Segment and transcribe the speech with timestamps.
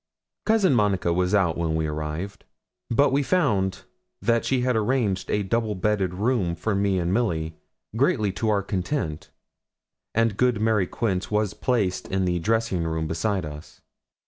[0.47, 2.43] Cousin Monica was out when we arrived;
[2.89, 3.83] but we found
[4.19, 7.53] that she had arranged a double bedded room for me and Milly,
[7.95, 9.29] greatly to our content;
[10.15, 13.81] and good Mary Quince was placed in the dressing room beside us.